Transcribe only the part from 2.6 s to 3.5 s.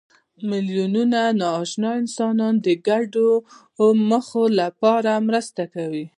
د ګډو